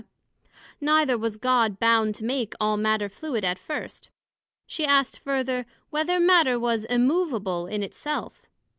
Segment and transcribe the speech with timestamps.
[0.81, 4.09] Neither was God bound to make all Matter fluid at first.
[4.65, 8.47] she asked further, Whether Matter was immovable in it self?